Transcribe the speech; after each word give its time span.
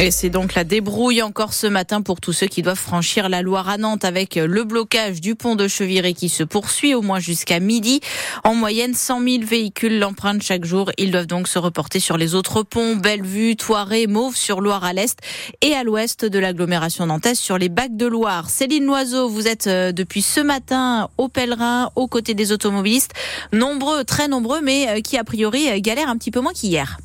Et 0.00 0.12
c'est 0.12 0.30
donc 0.30 0.54
la 0.54 0.62
débrouille 0.62 1.22
encore 1.22 1.52
ce 1.52 1.66
matin 1.66 2.02
pour 2.02 2.20
tous 2.20 2.32
ceux 2.32 2.46
qui 2.46 2.62
doivent 2.62 2.78
franchir 2.78 3.28
la 3.28 3.42
Loire 3.42 3.68
à 3.68 3.78
Nantes 3.78 4.04
avec 4.04 4.36
le 4.36 4.62
blocage 4.62 5.20
du 5.20 5.34
pont 5.34 5.56
de 5.56 5.66
Cheviré 5.66 6.14
qui 6.14 6.28
se 6.28 6.44
poursuit 6.44 6.94
au 6.94 7.02
moins 7.02 7.18
jusqu'à 7.18 7.58
midi. 7.58 7.98
En 8.44 8.54
moyenne, 8.54 8.94
100 8.94 9.24
000 9.24 9.44
véhicules 9.44 9.98
l'empruntent 9.98 10.42
chaque 10.42 10.64
jour. 10.64 10.92
Ils 10.98 11.10
doivent 11.10 11.26
donc 11.26 11.48
se 11.48 11.58
reporter 11.58 11.98
sur 11.98 12.16
les 12.16 12.36
autres 12.36 12.62
ponts, 12.62 12.94
Bellevue, 12.94 13.56
Toiré, 13.56 14.06
Mauve 14.06 14.36
sur 14.36 14.60
Loire 14.60 14.84
à 14.84 14.92
l'est 14.92 15.18
et 15.62 15.74
à 15.74 15.82
l'ouest 15.82 16.24
de 16.24 16.38
l'agglomération 16.38 17.04
nantaise 17.04 17.40
sur 17.40 17.58
les 17.58 17.68
bacs 17.68 17.96
de 17.96 18.06
Loire. 18.06 18.50
Céline 18.50 18.86
Loiseau, 18.86 19.28
vous 19.28 19.48
êtes 19.48 19.66
euh, 19.66 19.90
depuis 19.90 20.22
ce 20.22 20.38
matin 20.38 21.08
au 21.18 21.26
pèlerin, 21.26 21.90
aux 21.96 22.06
côtés 22.06 22.34
des 22.34 22.52
automobilistes. 22.52 23.14
Nombreux, 23.52 24.04
très 24.04 24.28
nombreux, 24.28 24.60
mais 24.60 24.88
euh, 24.90 25.00
qui 25.00 25.18
a 25.18 25.24
priori 25.24 25.82
galèrent 25.82 26.08
un 26.08 26.16
petit 26.16 26.30
peu 26.30 26.40
moins 26.40 26.52
qu'hier. 26.52 26.98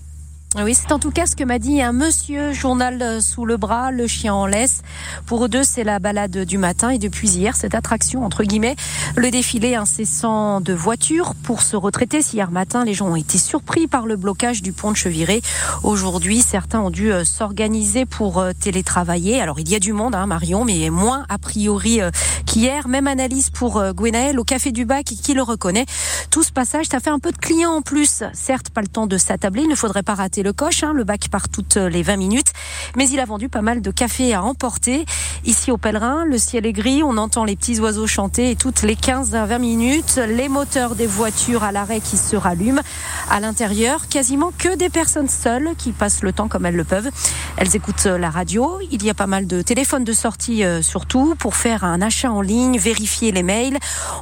Oui, 0.55 0.75
c'est 0.75 0.91
en 0.91 0.99
tout 0.99 1.09
cas 1.09 1.25
ce 1.25 1.35
que 1.35 1.43
m'a 1.43 1.57
dit 1.57 1.81
un 1.81 1.93
monsieur, 1.93 2.53
journal 2.53 3.01
euh, 3.01 3.21
sous 3.21 3.43
le 3.43 3.57
bras, 3.57 3.89
le 3.89 4.05
chien 4.05 4.35
en 4.35 4.45
laisse. 4.45 4.83
Pour 5.25 5.43
eux 5.43 5.49
deux, 5.49 5.63
c'est 5.63 5.83
la 5.83 5.97
balade 5.97 6.45
du 6.45 6.59
matin 6.59 6.91
et 6.91 6.99
depuis 6.99 7.27
hier, 7.27 7.55
cette 7.55 7.73
attraction, 7.73 8.23
entre 8.23 8.43
guillemets, 8.43 8.75
le 9.15 9.31
défilé 9.31 9.73
incessant 9.73 10.61
de 10.61 10.73
voitures 10.73 11.33
pour 11.41 11.63
se 11.63 11.75
retraiter. 11.75 12.21
Si 12.21 12.35
hier 12.35 12.51
matin, 12.51 12.85
les 12.85 12.93
gens 12.93 13.07
ont 13.07 13.15
été 13.15 13.39
surpris 13.39 13.87
par 13.87 14.05
le 14.05 14.15
blocage 14.15 14.61
du 14.61 14.73
pont 14.73 14.91
de 14.91 14.95
Cheviré. 14.95 15.41
Aujourd'hui, 15.81 16.41
certains 16.41 16.81
ont 16.81 16.91
dû 16.91 17.11
euh, 17.11 17.23
s'organiser 17.23 18.05
pour 18.05 18.37
euh, 18.37 18.51
télétravailler. 18.53 19.41
Alors, 19.41 19.59
il 19.59 19.67
y 19.67 19.73
a 19.73 19.79
du 19.79 19.91
monde, 19.91 20.13
hein, 20.13 20.27
Marion, 20.27 20.65
mais 20.65 20.91
moins 20.91 21.25
a 21.29 21.39
priori 21.39 21.99
qu'hier. 22.45 22.87
Même 22.87 23.07
analyse 23.07 23.49
pour 23.49 23.83
Gwenaël 23.93 24.39
au 24.39 24.43
Café 24.43 24.71
du 24.71 24.85
Bac 24.85 25.05
qui 25.05 25.33
le 25.33 25.41
reconnaît. 25.41 25.85
Tout 26.29 26.43
ce 26.43 26.51
passage, 26.51 26.85
ça 26.91 26.99
fait 26.99 27.09
un 27.09 27.19
peu 27.19 27.31
de 27.31 27.37
clients 27.37 27.71
en 27.71 27.81
plus. 27.81 28.23
Certes, 28.33 28.69
pas 28.69 28.81
le 28.81 28.87
temps 28.87 29.07
de 29.07 29.17
s'attabler, 29.17 29.63
il 29.63 29.69
ne 29.69 29.75
faudrait 29.75 30.03
pas 30.03 30.13
rater 30.13 30.42
le 30.43 30.53
coche. 30.53 30.83
Hein, 30.83 30.93
le 30.93 31.03
bac 31.03 31.29
part 31.31 31.49
toutes 31.49 31.77
les 31.77 32.03
20 32.03 32.17
minutes. 32.17 32.53
Mais 32.95 33.09
il 33.09 33.19
a 33.19 33.25
vendu 33.25 33.49
pas 33.49 33.61
mal 33.61 33.81
de 33.81 33.91
café 33.91 34.33
à 34.33 34.43
emporter. 34.43 35.05
Ici 35.45 35.71
au 35.71 35.77
Pèlerin, 35.77 36.25
le 36.25 36.37
ciel 36.37 36.65
est 36.65 36.73
gris, 36.73 37.01
on 37.03 37.17
entend 37.17 37.43
les 37.43 37.55
petits 37.55 37.79
oiseaux 37.79 38.07
chanter 38.07 38.55
toutes 38.55 38.83
les 38.83 38.95
15 38.95 39.35
à 39.35 39.45
20 39.45 39.59
minutes, 39.59 40.19
les 40.27 40.49
moteurs 40.49 40.95
des 40.95 41.07
voitures 41.07 41.63
à 41.63 41.71
l'arrêt 41.71 41.99
qui 41.99 42.17
se 42.17 42.35
rallument. 42.35 42.81
À 43.29 43.39
l'intérieur, 43.39 44.07
quasiment 44.07 44.51
que 44.57 44.75
des 44.75 44.89
personnes 44.89 45.29
seules 45.29 45.71
qui 45.77 45.91
passent 45.91 46.23
le 46.23 46.33
temps 46.33 46.47
comme 46.47 46.65
elles 46.65 46.75
le 46.75 46.83
peuvent. 46.83 47.09
Elles 47.57 47.75
écoutent 47.75 48.05
la 48.05 48.29
radio. 48.29 48.79
Il 48.91 49.03
y 49.03 49.09
a 49.09 49.13
pas 49.13 49.27
mal 49.27 49.47
de 49.47 49.61
téléphones 49.61 50.03
de 50.03 50.13
sortie 50.13 50.63
euh, 50.63 50.81
surtout 50.81 51.35
pour 51.37 51.55
faire 51.55 51.83
un 51.83 52.01
achat 52.01 52.31
en 52.31 52.41
ligne, 52.41 52.77
vérifier 52.77 53.31
les 53.31 53.43
mails. 53.43 53.77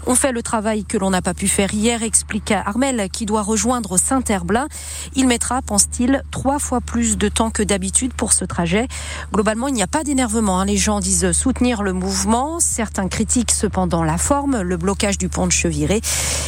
On 0.05 0.15
fait 0.15 0.31
le 0.31 0.41
travail 0.41 0.85
que 0.85 0.97
l'on 0.97 1.09
n'a 1.09 1.21
pas 1.21 1.33
pu 1.33 1.47
faire 1.47 1.73
hier, 1.73 2.03
explique 2.03 2.51
Armel 2.51 3.09
qui 3.09 3.25
doit 3.25 3.41
rejoindre 3.41 3.97
Saint-Herblain. 3.97 4.67
Il 5.15 5.27
mettra, 5.27 5.61
pense-t-il, 5.61 6.10
trois 6.31 6.59
fois 6.59 6.81
plus 6.81 7.17
de 7.17 7.29
temps 7.29 7.51
que 7.51 7.63
d'habitude 7.63 8.13
pour 8.13 8.33
ce 8.33 8.45
trajet. 8.45 8.87
Globalement, 9.33 9.67
il 9.67 9.73
n'y 9.73 9.83
a 9.83 9.87
pas 9.87 10.03
d'énervement. 10.03 10.59
Hein. 10.59 10.65
Les 10.65 10.77
gens 10.77 10.99
disent 10.99 11.31
soutenir 11.31 11.83
le 11.83 11.93
mouvement. 11.93 12.59
Certains 12.59 13.07
critiquent 13.07 13.51
cependant 13.51 14.03
la 14.03 14.17
forme, 14.17 14.61
le 14.61 14.77
blocage 14.77 15.17
du 15.17 15.29
pont 15.29 15.47
de 15.47 15.51
Cheviré. 15.51 16.01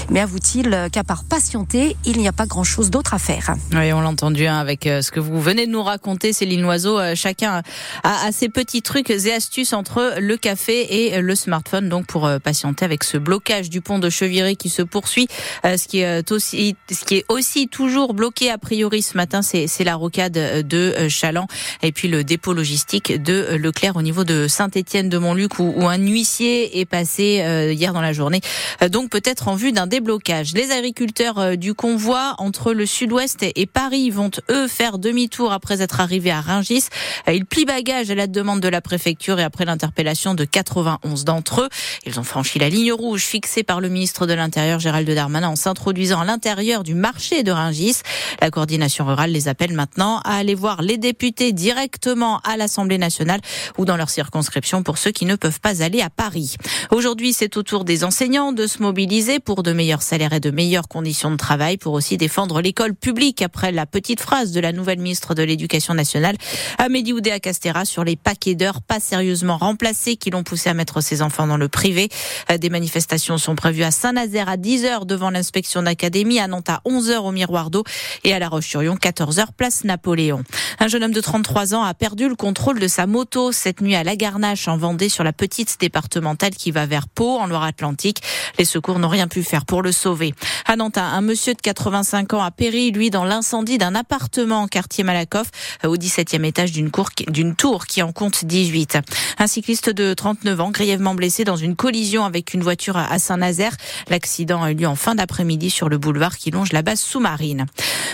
Mais 0.10 0.20
avoue-t-il 0.20 0.90
qu'à 0.92 1.04
part 1.04 1.24
patienter, 1.24 1.96
il 2.06 2.18
n'y 2.18 2.28
a 2.28 2.34
pas 2.34 2.46
grand-chose 2.46 2.90
d'autre 2.90 3.14
à 3.14 3.20
faire? 3.20 3.56
Oui, 3.72 3.94
on 3.94 4.02
l'a 4.02 4.10
entendu 4.10 4.46
hein, 4.48 4.58
avec 4.60 4.88
euh, 4.88 5.02
ce 5.02 5.12
que 5.12 5.20
vous 5.20 5.42
venez 5.42 5.66
de 5.66 5.72
nous 5.72 5.84
raconter, 5.84 6.34
Céline 6.34 6.62
Loiseau. 6.62 7.00
Euh, 7.00 7.16
chacun 7.16 7.62
a, 8.04 8.32
ses 8.32 8.50
petits 8.50 8.82
trucs 8.82 9.10
et 9.10 9.34
astuces 9.34 9.74
entre 9.74 10.16
le 10.20 10.38
café 10.38 11.14
et 11.14 11.22
le 11.22 11.36
smartphone, 11.36 11.90
donc 11.90 12.06
pour 12.06 12.26
euh, 12.26 12.40
patienter 12.40 12.86
avec 12.86 13.04
ce 13.04 13.18
blocage 13.18 13.70
du 13.70 13.82
pont 13.82 14.00
de 14.00 14.10
Cheviré 14.10 14.56
qui 14.56 14.70
se 14.70 14.82
poursuit. 14.82 15.28
Ce 15.64 15.88
qui 15.88 16.00
est 16.00 16.32
aussi, 16.32 16.76
ce 16.92 17.06
qui 17.06 17.16
est 17.18 17.26
aussi 17.30 17.68
toujours 17.68 18.14
bloqué 18.14 18.50
a 18.50 18.58
priori 18.58 19.02
ce 19.02 19.18
matin, 19.18 19.42
c'est 19.68 19.84
la 19.84 19.96
rocade 19.96 20.34
de 20.34 20.78
euh, 20.98 21.10
Chaland 21.10 21.48
et 21.82 21.92
puis 21.92 22.08
le 22.08 22.24
dépôt 22.24 22.54
logistique 22.54 23.22
de 23.22 23.34
euh, 23.34 23.58
Leclerc 23.58 23.96
au 23.96 24.02
niveau 24.02 24.24
de 24.24 24.48
Saint-Étienne 24.48 25.10
de 25.10 25.18
Montluc 25.18 25.60
où, 25.60 25.88
un 25.88 25.98
huissier 25.98 26.80
est 26.80 26.86
passé 26.86 27.42
euh, 27.42 27.72
hier 27.72 27.94
dans 27.94 28.02
la 28.02 28.14
journée. 28.14 28.42
Donc 28.90 29.10
peut-être 29.10 29.48
en 29.48 29.56
vue 29.56 29.72
d'un 29.72 29.88
déblocage. 29.88 30.54
Les 30.54 30.72
agriculteurs 30.72 31.58
du 31.58 31.74
convoi 31.74 32.36
entre 32.38 32.74
le 32.74 32.86
sud-ouest 32.86 33.44
et 33.44 33.66
Paris 33.66 34.10
vont 34.10 34.32
eux 34.50 34.68
faire 34.68 34.98
demi-tour 34.98 35.52
après 35.52 35.82
être 35.82 36.00
arrivés 36.00 36.32
à 36.32 36.42
Ringis. 36.42 36.86
Ils 37.28 37.46
plient 37.46 37.66
bagage 37.66 38.10
à 38.10 38.16
la 38.16 38.28
demande 38.28 38.60
de 38.62 38.68
la 38.68 38.82
préfecture 38.82 39.40
et 39.40 39.44
après 39.44 39.66
l'interpellation 39.66 40.34
de 40.34 40.46
91 40.46 41.26
d'entre 41.26 41.62
eux. 41.62 41.70
Ils 42.06 42.20
ont 42.20 42.24
franchi 42.24 42.60
la 42.60 42.70
ligne 42.70 42.94
rouge 42.94 43.24
fixée 43.24 43.64
par 43.64 43.82
le 43.82 43.90
ministre 43.90 44.26
de 44.26 44.34
l'Intérieur 44.34 44.80
Gérald 44.80 45.10
Darmanin 45.10 45.50
en 45.50 45.56
s'introduisant 45.56 46.22
à 46.22 46.26
l'intérieur 46.26 46.84
du 46.84 46.96
marché 46.96 47.44
de 47.44 47.52
Ringis. 47.52 48.02
La 48.42 48.50
coordination 48.50 49.06
rurale 49.06 49.32
les 49.32 49.43
a 49.48 49.54
appelle 49.54 49.74
maintenant 49.74 50.18
à 50.26 50.38
aller 50.38 50.56
voir 50.56 50.82
les 50.82 50.98
députés 50.98 51.54
directement 51.54 52.40
à 52.40 52.58
l'Assemblée 52.58 52.98
nationale 52.98 53.40
ou 53.78 53.86
dans 53.86 53.98
leur 53.98 54.10
circonscription 54.10 54.82
pour 54.82 54.98
ceux 54.98 55.12
qui 55.12 55.26
ne 55.26 55.36
peuvent 55.36 55.60
pas 55.60 55.84
aller 55.84 56.02
à 56.02 56.10
Paris. 56.10 56.56
Aujourd'hui, 56.90 57.34
c'est 57.34 57.56
au 57.56 57.62
tour 57.62 57.86
des 57.86 58.04
enseignants 58.04 58.52
de 58.52 58.66
se 58.66 58.82
mobiliser 58.82 59.40
pour 59.40 59.62
de 59.62 59.72
meilleurs 59.72 60.02
salaires 60.02 60.34
et 60.34 60.40
de 60.40 60.50
meilleures 60.50 60.88
conditions 60.88 61.30
de 61.30 61.38
travail 61.38 61.78
pour 61.78 61.94
aussi 61.94 62.18
défendre 62.18 62.62
l'école 62.62 62.96
publique 62.96 63.44
après 63.44 63.72
la 63.72 63.86
petite 63.86 64.22
phrase 64.22 64.54
de 64.54 64.60
la 64.60 64.72
nouvelle 64.72 64.98
ministre 64.98 65.36
de 65.36 65.44
l'Éducation 65.44 65.94
nationale, 65.94 66.36
Amélie 66.80 67.14
Oudéa 67.14 67.40
Castera, 67.40 67.86
sur 67.86 68.04
les 68.04 68.16
paquets 68.16 68.56
d'heures 68.56 68.82
pas 68.82 69.00
sérieusement 69.00 69.58
remplacés 69.58 70.16
qui 70.16 70.32
l'ont 70.32 70.44
poussé 70.44 70.72
à 70.72 70.74
mettre 70.74 71.00
ses 71.02 71.22
enfants 71.22 71.46
dans 71.46 71.58
le 71.58 71.68
privé. 71.68 72.10
Euh, 72.50 72.58
des 72.58 72.72
manifestations 72.72 73.38
sont 73.38 73.56
prévues 73.56 73.84
à 73.84 73.92
Saint-Nazaire 73.92 74.50
à 74.50 74.58
10h 74.58 75.06
devant 75.06 75.30
l'inspection 75.30 75.84
d'académie, 75.84 76.40
à 76.40 76.48
Nantes 76.48 76.70
à 76.70 76.82
11h 76.88 77.18
au 77.18 77.32
Miroir 77.32 77.70
d'eau 77.70 77.84
et 78.24 78.34
à 78.34 78.40
La 78.40 78.50
Roche-sur-Yon 78.50 78.96
14h 78.96 79.33
place 79.56 79.84
Napoléon. 79.84 80.44
Un 80.80 80.88
jeune 80.88 81.04
homme 81.04 81.12
de 81.12 81.22
33 81.22 81.74
ans 81.76 81.84
a 81.84 81.94
perdu 81.94 82.28
le 82.28 82.36
contrôle 82.36 82.80
de 82.80 82.88
sa 82.88 83.08
moto 83.08 83.52
cette 83.52 83.82
nuit 83.82 83.96
à 83.96 84.04
La 84.04 84.16
Garnache 84.16 84.68
en 84.68 84.78
Vendée 84.78 85.10
sur 85.10 85.24
la 85.24 85.34
petite 85.34 85.78
départementale 85.80 86.52
qui 86.52 86.72
va 86.72 86.86
vers 86.86 87.08
Pau 87.08 87.38
en 87.40 87.48
Loire-Atlantique. 87.48 88.22
Les 88.58 88.66
secours 88.66 89.00
n'ont 89.00 89.10
rien 89.10 89.28
pu 89.28 89.44
faire 89.44 89.66
pour 89.66 89.82
le 89.82 89.92
sauver. 89.92 90.34
À 90.66 90.76
Nantes, 90.76 90.98
un 90.98 91.22
monsieur 91.22 91.54
de 91.54 91.62
85 91.62 92.34
ans 92.34 92.44
a 92.44 92.52
péri, 92.52 92.92
lui, 92.92 93.10
dans 93.10 93.26
l'incendie 93.26 93.78
d'un 93.78 93.96
appartement 93.96 94.62
en 94.62 94.68
quartier 94.68 95.04
Malakoff 95.04 95.48
au 95.84 95.96
17e 95.96 96.44
étage 96.44 96.72
d'une 96.72 97.56
tour 97.56 97.86
qui 97.86 98.02
en 98.02 98.12
compte 98.12 98.46
18. 98.46 99.00
Un 99.40 99.48
cycliste 99.48 99.90
de 99.90 100.14
39 100.14 100.62
ans 100.62 100.72
grièvement 100.72 101.16
blessé 101.16 101.44
dans 101.44 101.56
une 101.56 101.76
collision 101.76 102.26
avec 102.26 102.54
une 102.54 102.62
voiture 102.62 102.98
à 102.98 103.20
Saint-Nazaire. 103.20 103.76
L'accident 104.10 104.64
a 104.64 104.72
eu 104.72 104.76
lieu 104.76 104.88
en 104.88 104.96
fin 104.96 105.16
d'après-midi 105.16 105.70
sur 105.70 105.90
le 105.90 105.98
boulevard 105.98 106.38
qui 106.38 106.52
longe 106.52 106.72
la 106.72 106.82
base 106.82 107.00
sous-marine. 107.00 107.66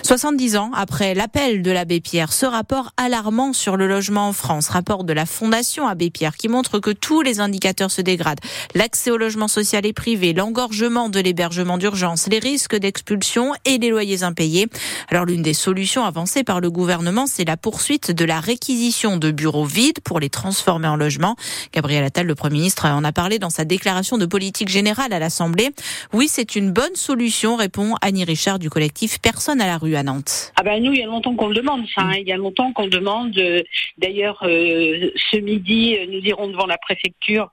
70 0.04 0.58
ans 0.58 0.72
après 0.74 0.99
l'appel 1.00 1.62
de 1.62 1.72
l'abbé 1.72 2.02
Pierre, 2.02 2.34
ce 2.34 2.46
rapport 2.46 2.92
alarmant 2.98 3.54
sur 3.54 3.78
le 3.78 3.88
logement 3.88 4.28
en 4.28 4.34
France, 4.34 4.70
rapport 4.70 5.04
de 5.04 5.14
la 5.14 5.26
Fondation 5.26 5.88
Abbé 5.88 6.10
Pierre 6.10 6.36
qui 6.36 6.48
montre 6.48 6.80
que 6.80 6.92
tous 6.92 7.22
les 7.22 7.40
indicateurs 7.40 7.92
se 7.92 8.02
dégradent. 8.02 8.40
L'accès 8.76 9.10
au 9.10 9.18
logement 9.18 9.48
social 9.48 9.86
et 9.86 9.94
privé, 9.94 10.34
l'engorgement 10.34 11.10
de 11.10 11.20
l'hébergement 11.20 11.78
d'urgence, 11.78 12.28
les 12.28 12.40
risques 12.40 12.76
d'expulsion 12.76 13.54
et 13.66 13.78
les 13.78 13.90
loyers 13.90 14.24
impayés. 14.24 14.68
Alors 15.10 15.26
l'une 15.26 15.42
des 15.42 15.54
solutions 15.54 16.04
avancées 16.04 16.44
par 16.44 16.60
le 16.60 16.70
gouvernement, 16.70 17.28
c'est 17.28 17.46
la 17.46 17.58
poursuite 17.58 18.12
de 18.12 18.26
la 18.26 18.40
réquisition 18.40 19.18
de 19.18 19.32
bureaux 19.32 19.66
vides 19.66 20.02
pour 20.02 20.20
les 20.20 20.30
transformer 20.30 20.88
en 20.88 20.96
logements. 20.96 21.36
Gabriel 21.74 22.04
Attal, 22.04 22.28
le 22.28 22.36
Premier 22.36 22.60
ministre, 22.60 22.86
en 22.86 23.04
a 23.04 23.12
parlé 23.12 23.40
dans 23.40 23.50
sa 23.50 23.64
déclaration 23.64 24.18
de 24.18 24.26
politique 24.26 24.70
générale 24.70 25.14
à 25.14 25.20
l'Assemblée. 25.20 25.70
Oui, 26.14 26.28
c'est 26.30 26.56
une 26.56 26.72
bonne 26.72 26.96
solution, 26.96 27.56
répond 27.56 27.96
Annie 28.02 28.26
Richard 28.26 28.60
du 28.60 28.70
collectif 28.70 29.20
Personne 29.22 29.62
à 29.62 29.68
la 29.68 29.78
rue 29.78 29.96
à 29.96 30.04
Nantes. 30.04 30.52
Ah 30.56 30.64
ben 30.64 30.89
nous, 30.90 30.96
il 30.96 31.02
y 31.02 31.04
a 31.04 31.08
longtemps 31.08 31.36
qu'on 31.36 31.50
le 31.50 31.56
demande, 31.56 31.86
ça. 31.94 32.02
Hein. 32.02 32.18
Il 32.18 32.28
y 32.28 32.32
a 32.32 32.38
longtemps 32.38 32.74
qu'on 32.74 32.84
le 32.84 32.90
demande. 32.90 33.38
Euh, 33.38 33.62
d'ailleurs, 33.98 34.40
euh, 34.44 35.12
ce 35.32 35.38
midi, 35.38 35.96
euh, 35.96 36.08
nous 36.08 36.20
irons 36.20 36.48
devant 36.48 36.66
la 36.66 36.78
préfecture 36.78 37.52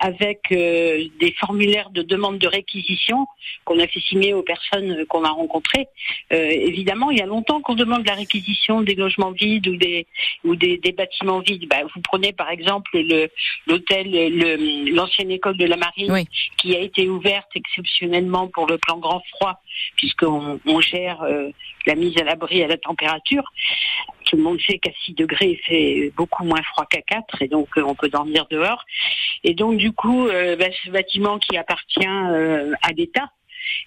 avec 0.00 0.40
des 0.50 1.34
formulaires 1.38 1.90
de 1.90 2.02
demande 2.02 2.38
de 2.38 2.46
réquisition 2.46 3.26
qu'on 3.64 3.78
a 3.80 3.86
fait 3.86 4.00
signer 4.00 4.32
aux 4.32 4.42
personnes 4.42 5.04
qu'on 5.06 5.24
a 5.24 5.30
rencontrées. 5.30 5.88
évidemment, 6.30 7.10
il 7.10 7.18
y 7.18 7.22
a 7.22 7.26
longtemps 7.26 7.60
qu'on 7.60 7.74
demande 7.74 8.06
la 8.06 8.14
réquisition 8.14 8.82
des 8.82 8.94
logements 8.94 9.32
vides 9.32 9.66
ou 9.66 9.76
des 9.76 10.06
ou 10.44 10.54
des, 10.54 10.78
bâtiments 10.96 11.40
vides. 11.40 11.68
Ben, 11.68 11.86
vous 11.94 12.00
prenez 12.02 12.32
par 12.32 12.50
exemple 12.50 12.90
le 12.94 13.28
l'hôtel, 13.66 14.08
l'ancienne 14.92 15.30
école 15.30 15.56
de 15.56 15.66
la 15.66 15.76
marine 15.76 16.24
qui 16.56 16.76
a 16.76 16.80
été 16.80 17.08
ouverte 17.08 17.50
exceptionnellement 17.54 18.48
pour 18.48 18.66
le 18.66 18.78
plan 18.78 18.98
grand 18.98 19.22
froid, 19.34 19.60
puisqu'on 19.96 20.60
on 20.66 20.80
gère 20.80 21.24
la 21.86 21.94
mise 21.94 22.16
à 22.18 22.24
l'abri 22.24 22.62
à 22.64 22.68
la 22.68 22.76
température. 22.76 23.44
Tout 24.26 24.36
le 24.36 24.42
monde 24.42 24.58
sait 24.66 24.78
qu'à 24.78 24.90
6 25.04 25.14
degrés, 25.14 25.60
fait 25.66 26.12
beaucoup 26.16 26.44
moins 26.44 26.62
froid 26.62 26.86
qu'à 26.86 27.02
4 27.02 27.42
et 27.42 27.48
donc 27.48 27.68
euh, 27.76 27.82
on 27.86 27.94
peut 27.94 28.08
dormir 28.08 28.46
dehors. 28.50 28.84
Et 29.44 29.54
donc 29.54 29.76
du 29.76 29.92
coup, 29.92 30.28
euh, 30.28 30.56
bah, 30.56 30.66
ce 30.84 30.90
bâtiment 30.90 31.38
qui 31.38 31.56
appartient 31.56 32.06
euh, 32.06 32.72
à 32.82 32.92
l'État, 32.92 33.30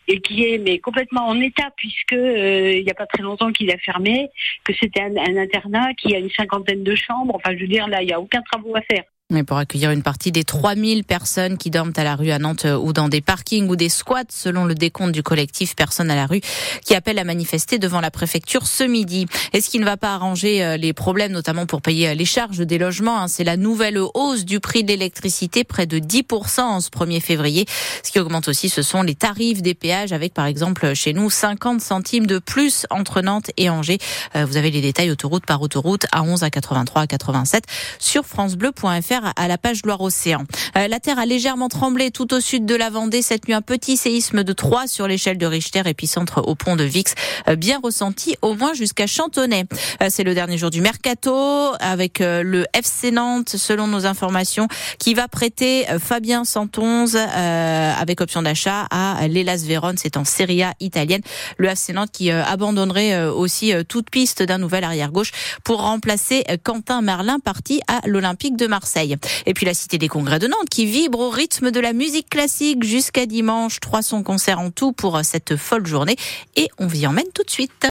et 0.08 0.22
qui 0.22 0.44
est 0.44 0.58
mais 0.58 0.80
complètement 0.80 1.28
en 1.28 1.40
état 1.40 1.70
puisque 1.76 2.14
il 2.14 2.84
n'y 2.84 2.90
a 2.90 2.96
pas 2.96 3.06
très 3.06 3.22
longtemps 3.22 3.52
qu'il 3.52 3.70
a 3.72 3.78
fermé, 3.78 4.30
que 4.64 4.74
c'était 4.74 5.02
un, 5.02 5.38
internat 5.38 5.94
qui 5.94 6.16
a 6.16 6.20
une 6.20 6.32
cinquantaine 6.32 6.84
de 6.84 6.96
chambres. 6.96 7.36
Enfin, 7.36 7.56
je 7.56 7.62
veux 7.62 7.68
dire 7.68 7.88
là, 7.88 8.02
il 8.02 8.08
n'y 8.08 8.14
a 8.14 8.20
aucun 8.20 8.42
travaux 8.42 8.76
à 8.76 8.82
faire. 8.82 9.04
Mais 9.30 9.44
pour 9.44 9.58
accueillir 9.58 9.92
une 9.92 10.04
partie 10.04 10.32
des 10.32 10.46
3000 10.46 11.04
personnes 11.04 11.58
qui 11.58 11.70
dorment 11.70 11.92
à 11.98 12.06
la 12.06 12.16
rue 12.16 12.32
à 12.32 12.40
Nantes 12.40 12.64
euh, 12.64 12.78
ou 12.78 12.94
dans 12.94 13.10
des 13.10 13.20
parkings 13.20 13.68
ou 13.68 13.76
des 13.76 13.90
squats, 13.90 14.24
selon 14.30 14.64
le 14.64 14.74
décompte 14.74 15.12
du 15.12 15.22
collectif 15.22 15.76
Personnes 15.76 16.10
à 16.10 16.16
la 16.16 16.28
rue, 16.28 16.40
qui 16.86 16.96
appelle 16.96 17.20
à 17.20 17.26
manifester 17.26 17.78
devant 17.78 18.00
la 18.00 18.10
préfecture 18.10 18.66
ce 18.66 18.86
midi. 18.86 19.26
Et 19.52 19.60
ce 19.60 19.70
qui 19.70 19.80
ne 19.80 19.84
va 19.84 19.98
pas 19.98 20.14
arranger 20.14 20.64
euh, 20.64 20.78
les 20.78 20.94
problèmes, 20.94 21.34
notamment 21.34 21.66
pour 21.66 21.82
payer 21.82 22.08
euh, 22.08 22.14
les 22.14 22.24
charges 22.24 22.60
des 22.60 22.78
logements, 22.78 23.20
hein, 23.20 23.28
c'est 23.28 23.44
la 23.44 23.58
nouvelle 23.58 24.00
hausse 24.14 24.46
du 24.46 24.62
prix 24.62 24.86
de 24.86 24.88
l'électricité, 24.88 25.66
près 25.66 25.88
de 25.88 26.00
10% 26.00 26.62
en 26.62 26.80
ce 26.80 26.90
1er 26.90 27.20
février. 27.20 27.66
Ce 28.04 28.14
qui 28.14 28.22
augmente 28.22 28.48
aussi, 28.48 28.70
ce 28.70 28.82
sont 28.82 29.02
les 29.02 29.16
tarifs 29.16 29.62
des 29.62 29.74
péages, 29.74 30.14
avec 30.14 30.34
par 30.34 30.46
exemple 30.46 30.94
chez 30.94 31.12
nous 31.12 31.30
50 31.30 31.82
centimes 31.82 32.28
de 32.28 32.40
plus 32.40 32.86
entre 32.92 33.20
Nantes 33.20 33.52
et 33.58 33.70
Angers. 33.70 33.98
Vous 34.36 34.56
avez 34.56 34.72
les 34.72 34.82
détails 34.82 35.12
autoroute 35.12 35.46
par 35.46 35.62
autoroute 35.62 36.06
à 36.14 36.24
11 36.24 36.44
à 36.44 36.50
83 36.50 37.02
à 37.02 37.08
87 37.08 37.66
sur 38.00 38.26
francebleu.fr 38.26 39.17
à 39.36 39.48
la 39.48 39.58
page 39.58 39.82
Loire-Océan. 39.84 40.44
Euh, 40.76 40.88
la 40.88 41.00
Terre 41.00 41.20
a 41.20 41.26
légèrement 41.26 41.70
tremblé 41.70 42.12
tout 42.12 42.34
au 42.34 42.40
sud 42.40 42.66
de 42.66 42.76
la 42.76 42.90
Vendée 42.90 43.22
cette 43.22 43.48
nuit. 43.48 43.54
Un 43.54 43.62
petit 43.62 43.98
séisme 43.98 44.44
de 44.44 44.54
3 44.54 44.88
sur 44.88 45.08
l'échelle 45.08 45.38
de 45.38 45.46
Richter, 45.46 45.82
épicentre 45.86 46.42
au 46.48 46.56
pont 46.56 46.76
de 46.76 46.84
Vix, 46.84 47.16
euh, 47.48 47.56
bien 47.56 47.80
ressenti 47.82 48.36
au 48.42 48.54
moins 48.54 48.74
jusqu'à 48.74 49.08
Chantonnay. 49.08 49.66
Euh, 50.02 50.08
c'est 50.10 50.24
le 50.24 50.34
dernier 50.34 50.58
jour 50.58 50.70
du 50.70 50.82
mercato 50.82 51.74
avec 51.80 52.20
le 52.20 52.66
FC 52.74 53.12
Nantes, 53.12 53.50
selon 53.50 53.88
nos 53.88 54.06
informations, 54.06 54.68
qui 55.00 55.14
va 55.14 55.28
prêter 55.28 55.86
Fabien 56.00 56.44
111 56.44 57.16
avec 57.16 58.22
option 58.22 58.42
d'achat 58.42 58.88
à 58.90 59.28
l'Elas 59.28 59.64
Vérone. 59.66 59.98
C'est 59.98 60.18
en 60.18 60.26
Serie 60.26 60.64
A 60.64 60.74
italienne. 60.80 61.22
Le 61.58 61.68
FC 61.68 61.94
Nantes 61.94 62.12
qui 62.12 62.32
abandonnerait 62.32 63.26
aussi 63.26 63.74
toute 63.88 64.10
piste 64.10 64.44
d'un 64.44 64.58
nouvel 64.58 64.84
arrière 64.84 65.12
gauche 65.12 65.32
pour 65.64 65.82
remplacer 65.82 66.44
Quentin 66.64 67.02
Merlin 67.02 67.40
parti 67.40 67.82
à 67.88 68.02
l'Olympique 68.06 68.58
de 68.58 68.68
Marseille. 68.68 69.07
Et 69.46 69.54
puis 69.54 69.66
la 69.66 69.74
Cité 69.74 69.98
des 69.98 70.08
Congrès 70.08 70.40
de 70.40 70.48
Nantes 70.48 70.70
qui 70.70 70.86
vibre 70.86 71.20
au 71.20 71.30
rythme 71.30 71.72
de 71.72 71.80
la 71.80 71.94
musique 71.94 72.30
classique 72.30 72.84
jusqu'à 72.84 73.26
dimanche. 73.26 73.80
300 73.80 74.24
concerts 74.24 74.60
en 74.60 74.72
tout 74.72 74.92
pour 74.92 75.20
cette 75.24 75.56
folle 75.56 75.86
journée. 75.86 76.16
Et 76.56 76.68
on 76.78 76.88
vous 76.88 77.02
y 77.02 77.08
emmène 77.08 77.28
tout 77.34 77.44
de 77.44 77.52
suite. 77.52 77.72